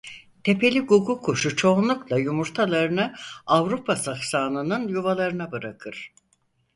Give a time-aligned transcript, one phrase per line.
[0.43, 3.13] Tepeli guguk kuşu çoğunlukla yumurtalarını
[3.45, 6.13] Avrupa saksağanının yuvalarına bırakır.